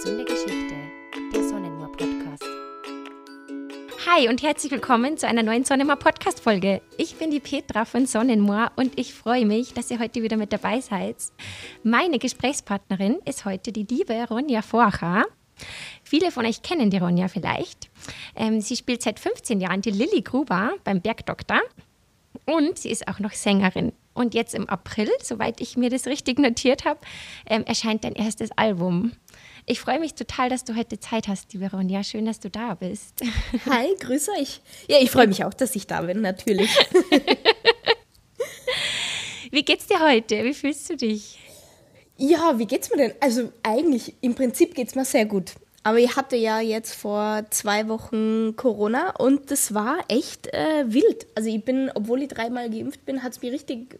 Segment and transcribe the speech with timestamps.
[0.00, 0.76] gesunde Geschichte,
[1.34, 2.44] der Sonnenmoor Podcast.
[4.06, 6.82] Hi und herzlich willkommen zu einer neuen Sonnenmoor Podcast Folge.
[6.98, 10.52] Ich bin die Petra von Sonnenmoor und ich freue mich, dass ihr heute wieder mit
[10.52, 11.16] dabei seid.
[11.82, 15.24] Meine Gesprächspartnerin ist heute die liebe Ronja Forcher.
[16.04, 17.90] Viele von euch kennen die Ronja vielleicht.
[18.36, 21.60] Ähm, sie spielt seit 15 Jahren die Lilly Gruber beim Bergdoktor
[22.44, 23.92] und sie ist auch noch Sängerin.
[24.14, 27.00] Und jetzt im April, soweit ich mir das richtig notiert habe,
[27.46, 29.12] ähm, erscheint dein erstes Album.
[29.66, 32.02] Ich freue mich total, dass du heute Zeit hast, liebe Ronja.
[32.02, 33.22] Schön, dass du da bist.
[33.66, 34.60] Hi, grüß euch.
[34.88, 36.70] Ja, ich freue mich auch, dass ich da bin, natürlich.
[39.50, 40.42] wie geht's dir heute?
[40.42, 41.38] Wie fühlst du dich?
[42.16, 43.12] Ja, wie geht's mir denn?
[43.20, 45.52] Also eigentlich, im Prinzip geht's mir sehr gut.
[45.82, 51.26] Aber ich hatte ja jetzt vor zwei Wochen Corona und das war echt äh, wild.
[51.34, 53.98] Also ich bin, obwohl ich dreimal geimpft bin, hat es mir richtig,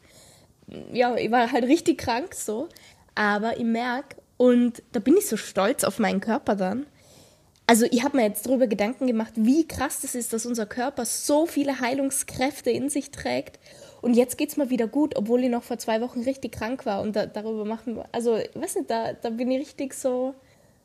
[0.92, 2.68] ja, ich war halt richtig krank so.
[3.14, 6.86] Aber ich merke, und da bin ich so stolz auf meinen Körper dann.
[7.66, 11.04] Also ich habe mir jetzt darüber Gedanken gemacht, wie krass das ist, dass unser Körper
[11.04, 13.58] so viele Heilungskräfte in sich trägt.
[14.00, 16.86] Und jetzt geht es mir wieder gut, obwohl ich noch vor zwei Wochen richtig krank
[16.86, 17.02] war.
[17.02, 20.34] Und da, darüber machen wir, also ich weiß nicht, da, da bin ich richtig so,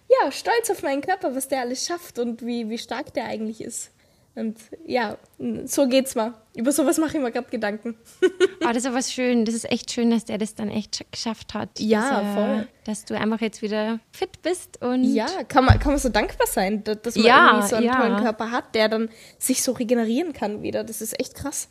[0.10, 3.62] ja, stolz auf meinen Körper, was der alles schafft und wie, wie stark der eigentlich
[3.62, 3.92] ist.
[4.36, 5.18] Und ja,
[5.66, 6.34] so geht's mal.
[6.56, 7.96] Über sowas mache ich mir gerade Gedanken.
[8.24, 8.28] oh,
[8.62, 9.46] das ist aber schön.
[9.46, 11.80] Das ist echt schön, dass der das dann echt geschafft hat.
[11.80, 12.68] Ja, dass, voll.
[12.84, 15.04] Dass du einfach jetzt wieder fit bist und.
[15.04, 17.96] Ja, kann man, kann man so dankbar sein, dass man ja, irgendwie so einen ja.
[17.96, 20.84] tollen Körper hat, der dann sich so regenerieren kann wieder.
[20.84, 21.70] Das ist echt krass.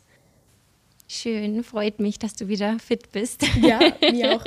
[1.09, 3.43] Schön, freut mich, dass du wieder fit bist.
[3.61, 4.45] Ja, mir auch.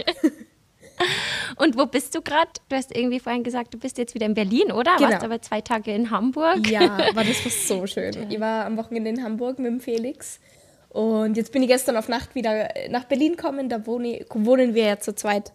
[1.56, 2.50] Und wo bist du gerade?
[2.68, 4.96] Du hast irgendwie vorhin gesagt, du bist jetzt wieder in Berlin, oder?
[4.96, 5.10] Genau.
[5.10, 6.68] Warst aber zwei Tage in Hamburg.
[6.68, 8.30] Ja, aber das war so schön.
[8.30, 10.40] Ich war am Wochenende in Hamburg mit dem Felix.
[10.88, 13.68] Und jetzt bin ich gestern auf Nacht wieder nach Berlin gekommen.
[13.68, 15.52] Da wohne, wohnen wir ja zu zweit.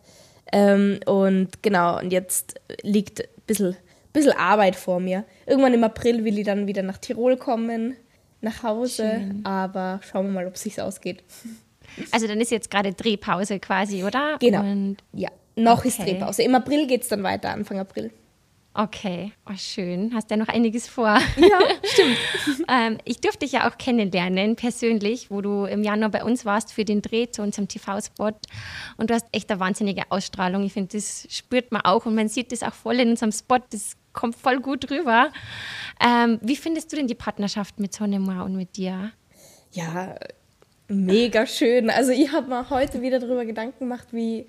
[0.52, 3.78] Ähm, und genau, und jetzt liegt ein bisschen,
[4.14, 5.24] bisschen Arbeit vor mir.
[5.46, 7.96] Irgendwann im April will ich dann wieder nach Tirol kommen,
[8.42, 9.20] nach Hause.
[9.20, 9.46] Schön.
[9.46, 11.24] Aber schauen wir mal, ob es sich ausgeht.
[12.12, 14.38] Also dann ist jetzt gerade Drehpause quasi, oder?
[14.40, 14.62] Genau.
[14.62, 15.88] Und ja, noch okay.
[15.90, 16.44] ist Drehpause.
[16.44, 18.12] Im April geht es dann weiter, Anfang April.
[18.74, 20.14] Okay, oh, schön.
[20.14, 21.20] Hast ja noch einiges vor.
[21.38, 22.18] Ja, stimmt.
[22.70, 26.72] ähm, ich durfte dich ja auch kennenlernen, persönlich, wo du im Januar bei uns warst
[26.72, 28.32] für den Dreh zu unserem TV-Spot.
[28.96, 30.64] Und du hast echt eine wahnsinnige Ausstrahlung.
[30.64, 33.60] Ich finde, das spürt man auch und man sieht das auch voll in unserem Spot.
[33.72, 35.32] Das kommt voll gut rüber.
[36.00, 39.12] Ähm, wie findest du denn die Partnerschaft mit Sonnemar und mit dir?
[39.74, 40.16] Ja,
[40.92, 41.90] mega schön.
[41.90, 44.46] Also ich habe mir heute wieder darüber Gedanken gemacht, wie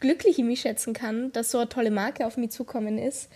[0.00, 3.28] glücklich ich mich schätzen kann, dass so eine tolle Marke auf mich zukommen ist.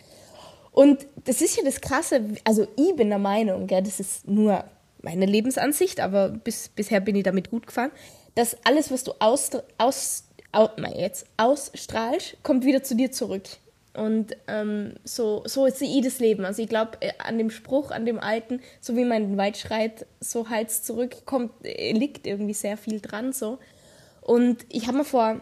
[0.73, 4.65] Und das ist ja das Krasse, also ich bin der Meinung, gell, das ist nur
[5.03, 7.91] meine Lebensansicht, aber bis, bisher bin ich damit gut gefahren,
[8.35, 13.45] dass alles, was du aus, aus, aus, jetzt, ausstrahlst, kommt wieder zu dir zurück.
[13.95, 16.45] Und ähm, so, so ist ich das Leben.
[16.45, 19.39] Also ich glaube äh, an dem Spruch, an dem alten, so wie man in den
[19.39, 23.59] Wald schreit, so Hals zurück, kommt, äh, liegt irgendwie sehr viel dran so.
[24.21, 25.41] Und ich habe mir vor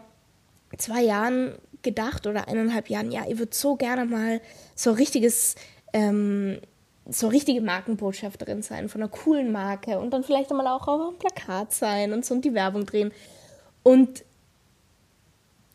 [0.77, 4.41] zwei Jahren gedacht oder eineinhalb Jahren, ja, ich würde so gerne mal
[4.75, 5.55] so richtiges,
[5.93, 6.59] ähm,
[7.07, 11.19] so richtige Markenbotschafterin sein von einer coolen Marke und dann vielleicht einmal auch auf einem
[11.19, 13.11] Plakat sein und so und die Werbung drehen.
[13.83, 14.23] Und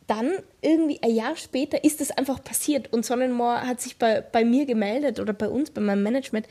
[0.07, 4.45] dann irgendwie ein Jahr später ist es einfach passiert und Sonnenmoor hat sich bei, bei
[4.45, 6.47] mir gemeldet oder bei uns, bei meinem Management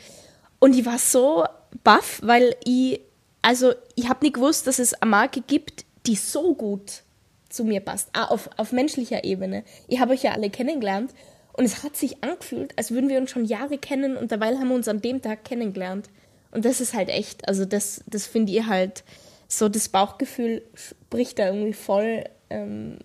[0.59, 1.45] und ich war so
[1.83, 3.01] baff, weil ich,
[3.43, 7.03] also ich habe nicht gewusst, dass es eine Marke gibt, die so gut
[7.49, 9.63] zu mir passt, ah, auf, auf menschlicher Ebene.
[9.87, 11.13] Ich habe euch ja alle kennengelernt
[11.53, 14.69] und es hat sich angefühlt, als würden wir uns schon Jahre kennen und dabei haben
[14.69, 16.09] wir uns an dem Tag kennengelernt.
[16.51, 19.05] Und das ist halt echt, also das, das finde ich halt,
[19.47, 22.99] so das Bauchgefühl spricht da irgendwie voll ähm,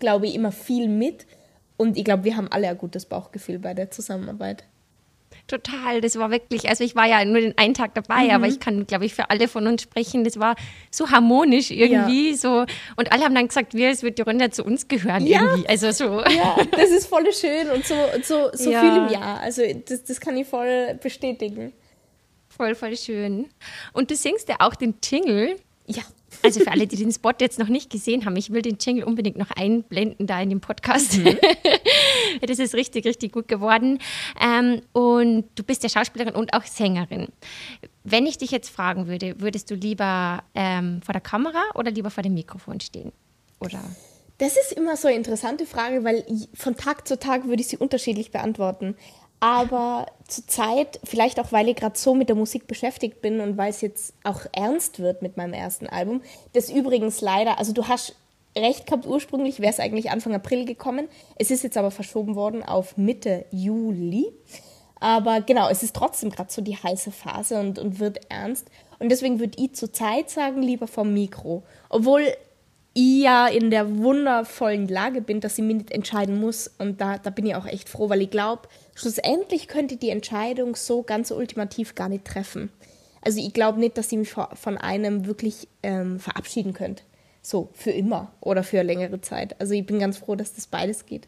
[0.00, 1.26] glaube ich, immer viel mit.
[1.76, 4.64] Und ich glaube, wir haben alle ein gutes Bauchgefühl bei der Zusammenarbeit.
[5.46, 8.30] Total, das war wirklich, also ich war ja nur den einen Tag dabei, mhm.
[8.30, 10.22] aber ich kann, glaube ich, für alle von uns sprechen.
[10.22, 10.54] Das war
[10.90, 12.36] so harmonisch irgendwie, ja.
[12.36, 12.66] so
[12.96, 15.40] und alle haben dann gesagt, wir, es wird die Runde zu uns gehören ja.
[15.42, 15.68] irgendwie.
[15.68, 16.20] Also so.
[16.20, 18.80] Ja, das ist voll schön und so, so, so ja.
[18.80, 19.40] viel im Jahr.
[19.40, 21.72] Also das, das kann ich voll bestätigen.
[22.48, 23.48] Voll, voll schön.
[23.92, 25.56] Und du singst ja auch den Jingle.
[25.90, 26.02] Ja.
[26.42, 29.04] Also für alle, die den Spot jetzt noch nicht gesehen haben, ich will den Jingle
[29.04, 31.18] unbedingt noch einblenden da in dem Podcast.
[31.18, 31.36] Mhm.
[32.46, 33.98] das ist richtig, richtig gut geworden.
[34.40, 37.28] Ähm, und du bist ja Schauspielerin und auch Sängerin.
[38.04, 42.10] Wenn ich dich jetzt fragen würde, würdest du lieber ähm, vor der Kamera oder lieber
[42.10, 43.12] vor dem Mikrofon stehen?
[43.58, 43.82] Oder?
[44.38, 47.76] Das ist immer so eine interessante Frage, weil von Tag zu Tag würde ich sie
[47.76, 48.96] unterschiedlich beantworten.
[49.40, 53.56] Aber zur Zeit, vielleicht auch weil ich gerade so mit der Musik beschäftigt bin und
[53.56, 56.22] weil es jetzt auch ernst wird mit meinem ersten Album,
[56.52, 58.14] das übrigens leider, also du hast
[58.56, 61.08] recht gehabt, ursprünglich wäre es eigentlich Anfang April gekommen.
[61.36, 64.26] Es ist jetzt aber verschoben worden auf Mitte Juli.
[64.98, 68.66] Aber genau, es ist trotzdem gerade so die heiße Phase und, und wird ernst.
[68.98, 71.62] Und deswegen würde ich zurzeit sagen, lieber vom Mikro.
[71.88, 72.26] Obwohl
[72.94, 76.68] ja in der wundervollen Lage bin, dass ich mich nicht entscheiden muss.
[76.78, 80.74] Und da, da bin ich auch echt froh, weil ich glaube, schlussendlich könnte die Entscheidung
[80.76, 82.70] so ganz ultimativ gar nicht treffen.
[83.22, 87.02] Also ich glaube nicht, dass ich mich von einem wirklich ähm, verabschieden könnte.
[87.42, 89.58] So, für immer oder für längere Zeit.
[89.60, 91.26] Also ich bin ganz froh, dass das beides geht.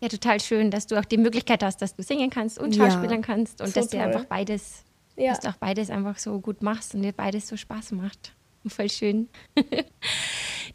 [0.00, 3.20] Ja, total schön, dass du auch die Möglichkeit hast, dass du singen kannst und Schauspielern
[3.20, 4.00] ja, kannst und so dass toll.
[4.00, 4.84] dir einfach beides,
[5.16, 5.30] ja.
[5.30, 8.35] dass du auch beides einfach so gut machst und dir beides so Spaß macht.
[8.68, 9.28] Voll schön.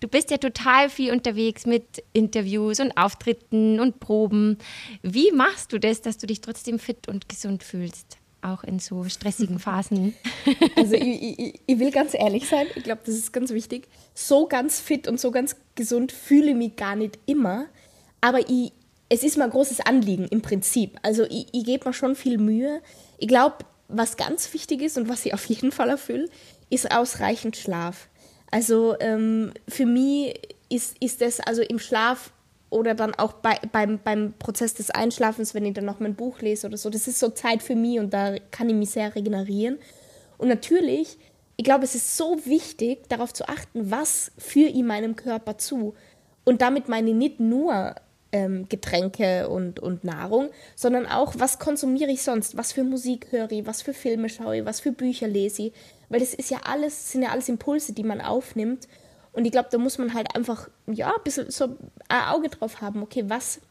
[0.01, 4.57] Du bist ja total viel unterwegs mit Interviews und Auftritten und Proben.
[5.03, 8.17] Wie machst du das, dass du dich trotzdem fit und gesund fühlst?
[8.41, 10.15] Auch in so stressigen Phasen.
[10.75, 13.87] Also ich, ich, ich will ganz ehrlich sein, ich glaube, das ist ganz wichtig.
[14.15, 17.67] So ganz fit und so ganz gesund fühle ich mich gar nicht immer.
[18.21, 18.71] Aber ich,
[19.07, 20.97] es ist mir ein großes Anliegen im Prinzip.
[21.03, 22.81] Also ich, ich gebe mir schon viel Mühe.
[23.19, 26.27] Ich glaube, was ganz wichtig ist und was ich auf jeden Fall erfülle,
[26.71, 28.07] ist ausreichend Schlaf.
[28.49, 30.39] Also ähm, für mich
[30.69, 32.31] ist, ist das also im Schlaf
[32.69, 36.39] oder dann auch bei, beim, beim Prozess des Einschlafens, wenn ich dann noch mein Buch
[36.39, 39.13] lese oder so, das ist so Zeit für mich und da kann ich mich sehr
[39.13, 39.77] regenerieren.
[40.37, 41.17] Und natürlich,
[41.57, 45.93] ich glaube, es ist so wichtig, darauf zu achten, was führe ich meinem Körper zu.
[46.45, 47.95] Und damit meine ich nicht nur
[48.31, 53.51] ähm, Getränke und, und Nahrung, sondern auch, was konsumiere ich sonst, was für Musik höre
[53.51, 55.73] ich, was für Filme schaue ich, was für Bücher lese ich,
[56.09, 58.87] weil das ist ja alles, sind ja alles Impulse, die man aufnimmt.
[59.33, 61.75] Und ich glaube, da muss man halt einfach, ja, ein bisschen so
[62.09, 63.61] ein Auge drauf haben, okay, was,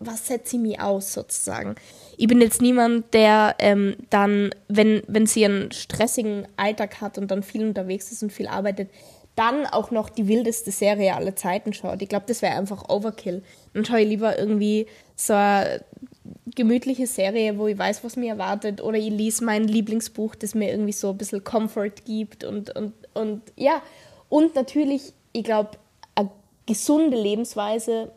[0.00, 1.76] was setze ich mir aus sozusagen.
[2.16, 7.30] Ich bin jetzt niemand, der ähm, dann, wenn, wenn sie einen stressigen Alltag hat und
[7.30, 8.90] dann viel unterwegs ist und viel arbeitet,
[9.36, 12.02] dann auch noch die wildeste Serie aller Zeiten schaut.
[12.02, 13.42] Ich glaube, das wäre einfach Overkill.
[13.72, 14.86] Dann schaue ich lieber irgendwie
[15.16, 15.84] so eine
[16.54, 18.80] gemütliche Serie, wo ich weiß, was mir erwartet.
[18.82, 22.44] Oder ich lese mein Lieblingsbuch, das mir irgendwie so ein bisschen Comfort gibt.
[22.44, 23.82] Und, und, und ja,
[24.28, 25.70] und natürlich, ich glaube,
[26.14, 26.30] eine
[26.66, 28.12] gesunde Lebensweise,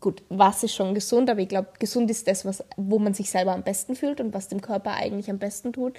[0.00, 3.30] gut, was ist schon gesund, aber ich glaube, gesund ist das, was, wo man sich
[3.30, 5.98] selber am besten fühlt und was dem Körper eigentlich am besten tut.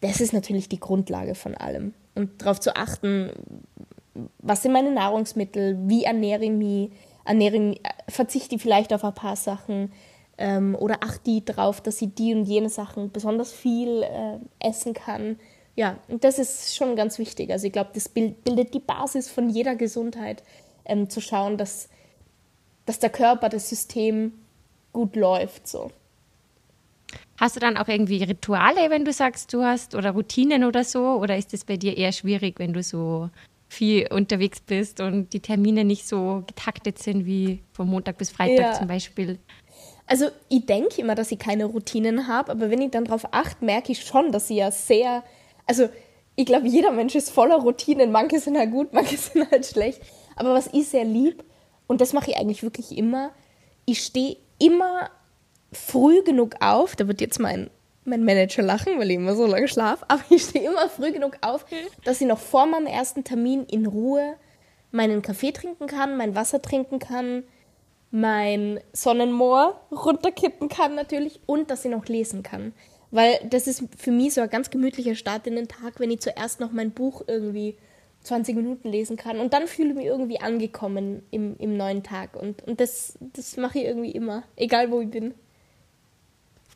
[0.00, 1.94] Das ist natürlich die Grundlage von allem.
[2.14, 3.30] Und darauf zu achten,
[4.38, 6.90] was sind meine Nahrungsmittel, wie ernähre ich mich,
[7.24, 7.76] ernähre
[8.08, 9.92] verzichte ich vielleicht auf ein paar Sachen
[10.38, 14.94] ähm, oder achte ich darauf, dass ich die und jene Sachen besonders viel äh, essen
[14.94, 15.38] kann.
[15.76, 17.50] Ja, und das ist schon ganz wichtig.
[17.50, 20.42] Also ich glaube, das bildet die Basis von jeder Gesundheit,
[20.84, 21.88] ähm, zu schauen, dass,
[22.86, 24.32] dass der Körper, das System
[24.92, 25.68] gut läuft.
[25.68, 25.90] So.
[27.36, 31.12] Hast du dann auch irgendwie Rituale, wenn du sagst, du hast oder Routinen oder so?
[31.20, 33.30] Oder ist es bei dir eher schwierig, wenn du so
[33.68, 38.58] viel unterwegs bist und die Termine nicht so getaktet sind wie von Montag bis Freitag
[38.58, 38.72] ja.
[38.72, 39.38] zum Beispiel?
[40.06, 43.64] Also ich denke immer, dass ich keine Routinen habe, aber wenn ich dann darauf achte,
[43.64, 45.22] merke ich schon, dass ich ja sehr,
[45.66, 45.88] also
[46.34, 48.10] ich glaube, jeder Mensch ist voller Routinen.
[48.12, 50.00] Manche sind halt gut, manche sind halt schlecht.
[50.36, 51.44] Aber was ich sehr lieb,
[51.86, 53.32] und das mache ich eigentlich wirklich immer,
[53.84, 55.10] ich stehe immer
[55.72, 57.70] früh genug auf, da wird jetzt mein,
[58.08, 61.38] mein Manager lachen, weil ich immer so lange schlafe, aber ich stehe immer früh genug
[61.40, 61.64] auf,
[62.04, 64.34] dass ich noch vor meinem ersten Termin in Ruhe
[64.90, 67.44] meinen Kaffee trinken kann, mein Wasser trinken kann,
[68.10, 72.72] mein Sonnenmoor runterkippen kann natürlich und dass ich noch lesen kann.
[73.10, 76.20] Weil das ist für mich so ein ganz gemütlicher Start in den Tag, wenn ich
[76.20, 77.76] zuerst noch mein Buch irgendwie
[78.22, 82.36] 20 Minuten lesen kann und dann fühle ich mich irgendwie angekommen im, im neuen Tag.
[82.36, 85.34] Und, und das, das mache ich irgendwie immer, egal wo ich bin.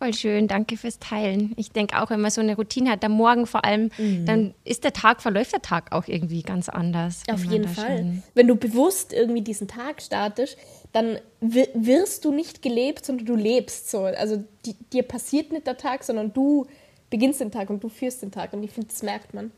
[0.02, 1.52] Voll schön, danke fürs Teilen.
[1.56, 4.26] Ich denke auch, wenn man so eine Routine hat, am Morgen vor allem, mhm.
[4.26, 7.22] dann ist der Tag, verläuft der Tag auch irgendwie ganz anders.
[7.30, 8.20] Auf jeden Fall.
[8.34, 10.58] Wenn du bewusst irgendwie diesen Tag startest,
[10.90, 14.00] dann wirst du nicht gelebt, sondern du lebst so.
[14.00, 16.66] Also die, dir passiert nicht der Tag, sondern du
[17.08, 18.54] beginnst den Tag und du führst den Tag.
[18.54, 19.52] Und ich finde, das merkt man.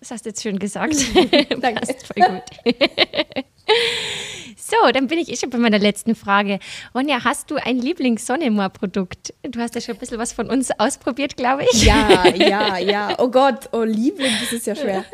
[0.00, 0.96] Das hast du jetzt schön gesagt.
[1.60, 1.80] Danke.
[1.86, 2.74] Passt voll gut.
[4.66, 6.58] So, dann bin ich eh schon bei meiner letzten Frage.
[6.94, 9.34] Ronja, hast du ein Lieblings-Sonnemoor-Produkt?
[9.42, 11.84] Du hast ja schon ein bisschen was von uns ausprobiert, glaube ich.
[11.84, 13.14] Ja, ja, ja.
[13.18, 15.04] Oh Gott, oh Liebling, das ist ja schwer.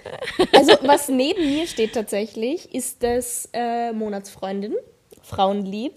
[0.52, 4.76] Also, was neben mir steht tatsächlich, ist das äh, Monatsfreundin,
[5.21, 5.95] Frauenlieb.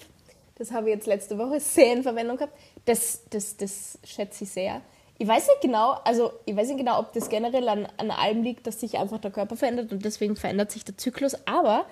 [0.56, 2.58] Das habe ich jetzt letzte Woche sehr in Verwendung gehabt.
[2.86, 4.82] Das, das, das schätze ich sehr.
[5.20, 8.42] Ich weiß nicht genau, also ich weiß nicht genau, ob das generell an, an allem
[8.42, 11.86] liegt, dass sich einfach der Körper verändert und deswegen verändert sich der Zyklus, aber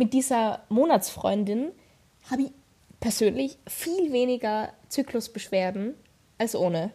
[0.00, 1.72] mit dieser Monatsfreundin
[2.30, 2.52] habe ich
[3.00, 5.94] persönlich viel weniger Zyklusbeschwerden
[6.38, 6.90] als ohne.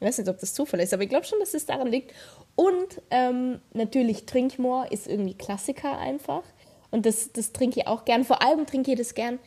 [0.00, 2.14] Ich weiß nicht, ob das Zufall ist, aber ich glaube schon, dass es daran liegt.
[2.56, 6.42] Und ähm, natürlich Trinkmoor ist irgendwie Klassiker einfach.
[6.90, 8.24] Und das, das trinke ich auch gern.
[8.24, 9.38] Vor allem trinke ich das gern.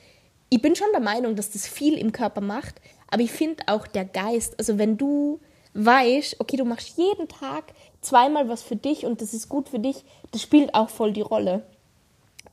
[0.49, 2.75] Ich bin schon der Meinung, dass das viel im Körper macht,
[3.09, 5.39] aber ich finde auch der Geist, also wenn du
[5.73, 9.79] weißt, okay, du machst jeden Tag zweimal was für dich und das ist gut für
[9.79, 11.65] dich, das spielt auch voll die Rolle.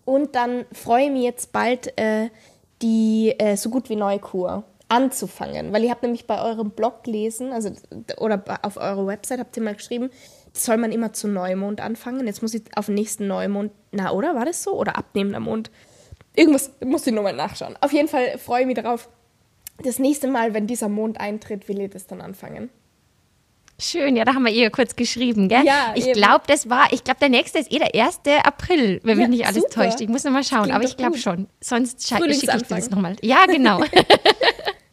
[0.04, 2.28] Und dann freue ich mich jetzt bald, äh,
[2.82, 7.04] die äh, so gut wie neue Kur anzufangen, weil ihr habt nämlich bei eurem Blog
[7.04, 7.70] gelesen, also
[8.18, 10.10] oder auf eurer Website habt ihr mal geschrieben,
[10.52, 12.26] soll man immer zu Neumond anfangen.
[12.26, 15.70] Jetzt muss ich auf den nächsten Neumond, na oder war das so oder abnehmender Mond?
[16.34, 17.74] Irgendwas muss ich nochmal nachschauen.
[17.80, 19.08] Auf jeden Fall freue ich mich darauf.
[19.82, 22.68] Das nächste Mal, wenn dieser Mond eintritt, will ich das dann anfangen.
[23.82, 25.64] Schön, ja, da haben wir ihr kurz geschrieben, gell?
[25.64, 28.20] Ja, ich glaube, das war, ich glaube, der nächste ist eh der 1.
[28.44, 29.84] April, wenn ja, mich nicht alles super.
[29.86, 30.00] täuscht.
[30.00, 31.48] Ich muss nochmal schauen, aber ich glaube schon.
[31.60, 33.16] Sonst schicke ich dir das nochmal.
[33.22, 33.82] Ja, genau.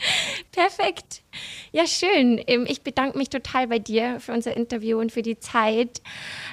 [0.52, 1.22] Perfekt.
[1.72, 2.42] Ja, schön.
[2.48, 6.02] Ähm, ich bedanke mich total bei dir für unser Interview und für die Zeit.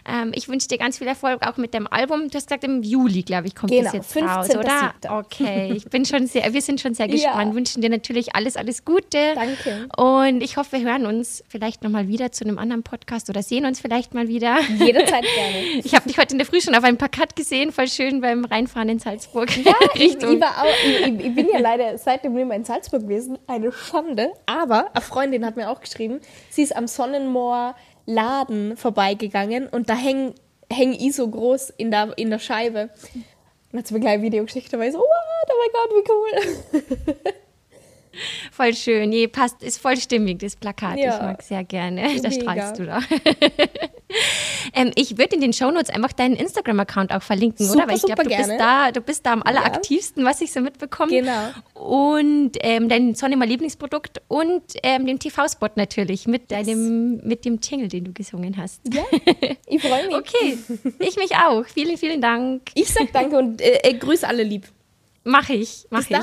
[0.06, 2.28] Ähm, ich wünsche dir ganz viel Erfolg auch mit dem Album.
[2.28, 4.28] Du hast gesagt, im Juli, glaube ich, kommt genau, das jetzt 15.
[4.28, 4.95] raus, oder?
[5.18, 7.50] Okay, ich bin schon sehr, wir sind schon sehr gespannt.
[7.50, 7.54] Ja.
[7.54, 9.35] Wünschen dir natürlich alles, alles Gute.
[9.35, 9.88] Danke.
[9.97, 13.64] Und ich hoffe, wir hören uns vielleicht nochmal wieder zu einem anderen Podcast oder sehen
[13.64, 14.59] uns vielleicht mal wieder.
[14.78, 15.56] Jederzeit gerne.
[15.87, 18.45] Ich habe dich heute in der Früh schon auf einem Plakat gesehen, voll schön beim
[18.45, 19.56] Reinfahren in Salzburg.
[19.64, 23.38] Ja, ich, ich, auch, ich, ich bin ja leider seitdem nicht mehr in Salzburg gewesen.
[23.47, 24.33] Eine Schande.
[24.47, 26.20] Aber eine Freundin hat mir auch geschrieben,
[26.50, 27.75] sie ist am Sonnenmoor
[28.06, 30.35] Laden vorbeigegangen und da hängen
[30.73, 32.90] häng ich so groß in der, in der Scheibe.
[33.73, 35.70] Und hat sie mir gleich ein Video geschickt, da war ich so, what, oh mein
[35.73, 37.32] Gott, wie cool.
[38.50, 39.11] Voll schön.
[39.11, 40.96] Nee, passt, ist voll stimmig, das Plakat.
[40.96, 41.16] Ja.
[41.16, 42.18] Ich mag sehr gerne.
[42.23, 43.00] Da strahlst du da.
[44.73, 47.88] ähm, ich würde in den Shownotes einfach deinen Instagram-Account auch verlinken, super, oder?
[47.88, 50.30] Weil ich glaube, du, bist da, du bist da am alleraktivsten, ja.
[50.30, 51.11] was ich so mitbekomme.
[51.11, 51.50] Genau.
[51.75, 57.58] Und ähm, dein Sonne mal Lieblingsprodukt und ähm, den TV-Spot natürlich mit deinem, mit dem
[57.62, 58.80] Jingle, den du gesungen hast.
[58.92, 59.04] Ja,
[59.66, 60.16] ich freue mich.
[60.16, 60.58] Okay,
[60.99, 61.64] ich mich auch.
[61.66, 62.62] Vielen, vielen Dank.
[62.75, 64.66] Ich sag danke und äh, äh, grüße alle lieb.
[65.25, 66.18] Mach ich, mach Bis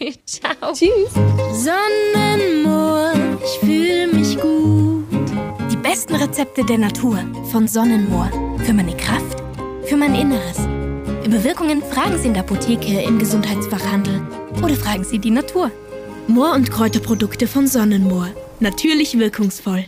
[0.00, 0.24] ich.
[0.26, 0.72] Ciao.
[0.72, 1.12] Tschüss.
[1.52, 3.12] Sonnenmoor,
[3.44, 4.97] ich fühle mich gut.
[5.98, 7.18] Besten Rezepte der Natur
[7.50, 8.30] von Sonnenmoor.
[8.64, 9.42] Für meine Kraft,
[9.86, 10.58] für mein Inneres.
[11.26, 14.22] Über Wirkungen fragen Sie in der Apotheke, im Gesundheitsfachhandel
[14.62, 15.72] oder fragen Sie die Natur.
[16.28, 18.28] Moor- und Kräuterprodukte von Sonnenmoor.
[18.60, 19.86] Natürlich wirkungsvoll.